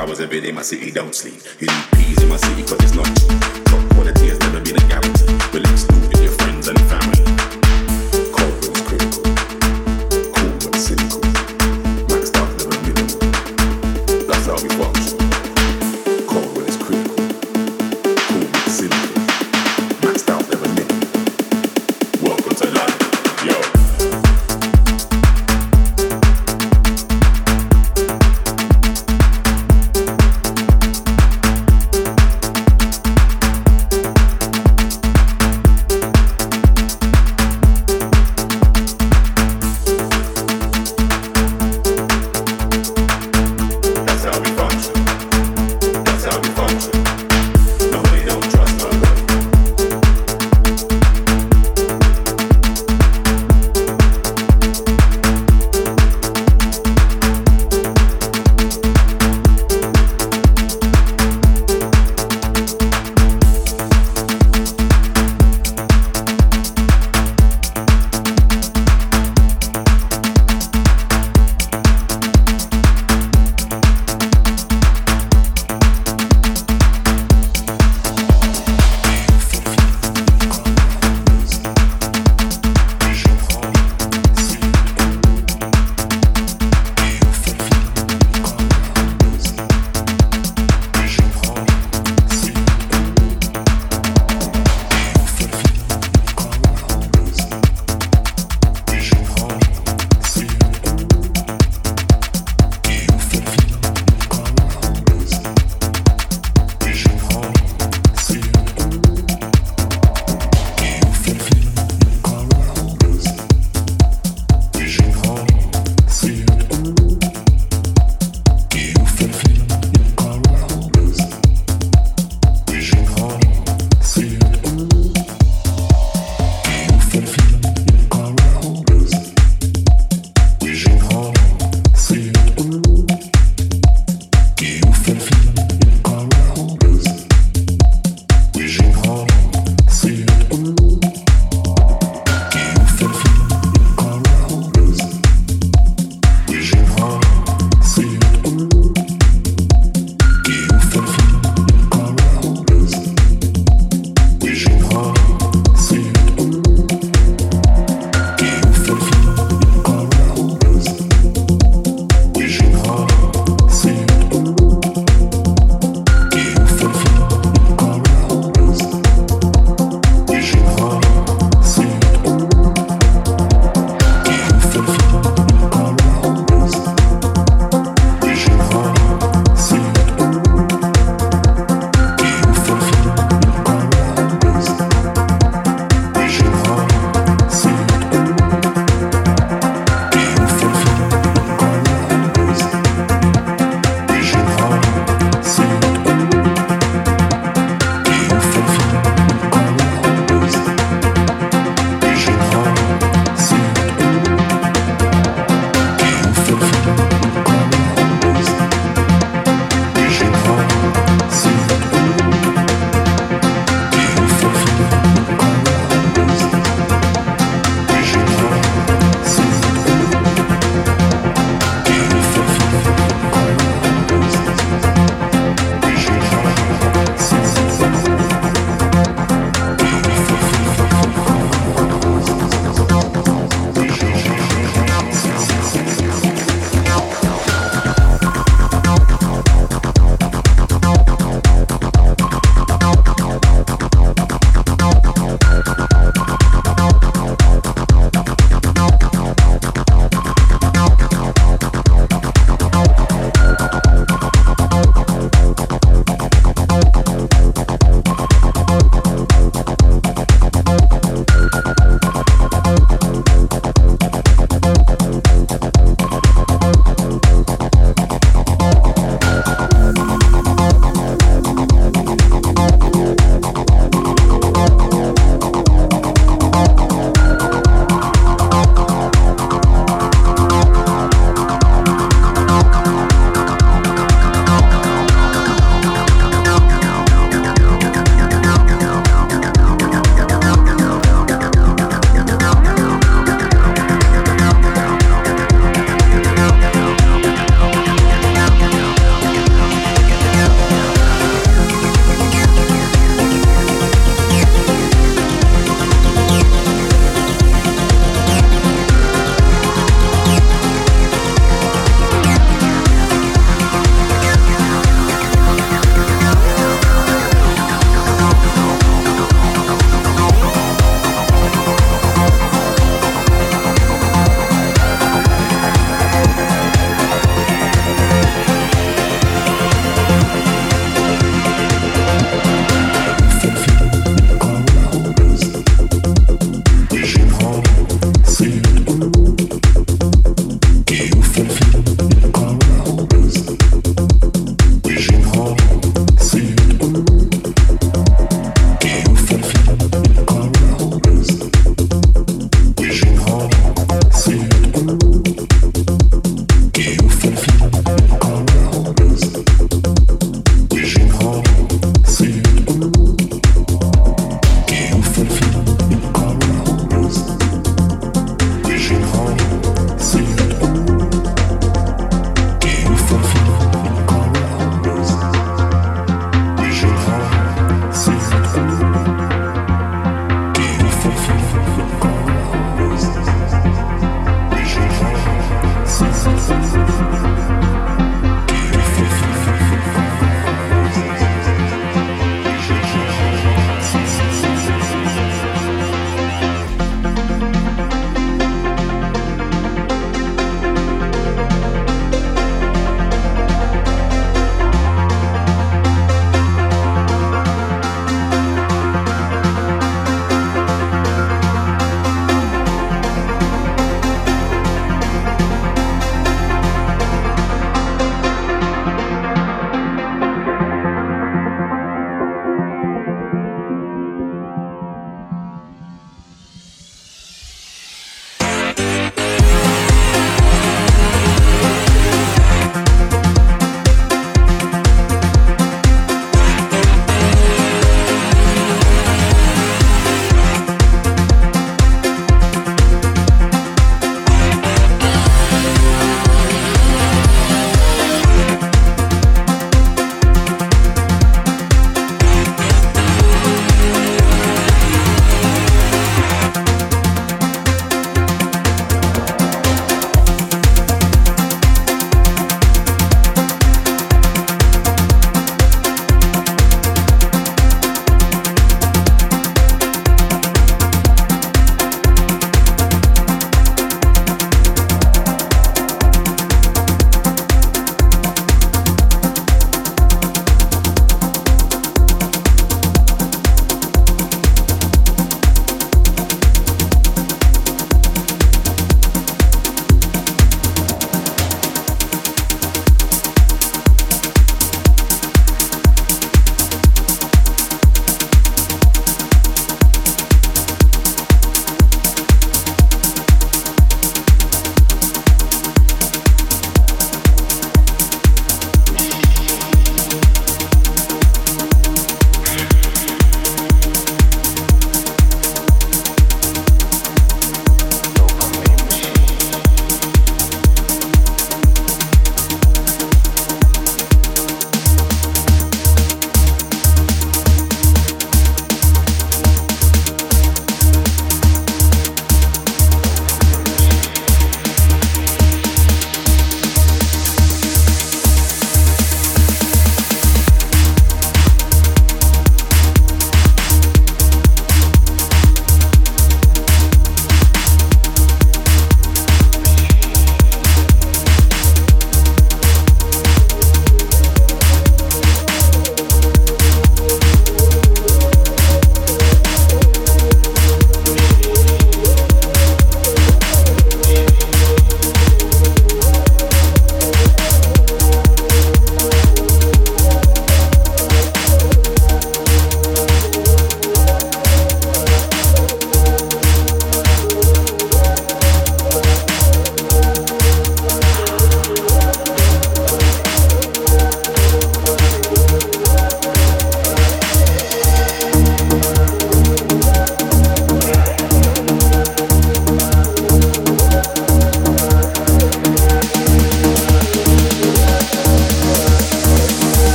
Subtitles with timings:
[0.00, 1.42] hours every day, my city don't sleep.
[1.60, 3.04] You need peas in my city, cause it's not
[3.66, 4.39] top quality.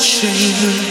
[0.00, 0.89] 谁能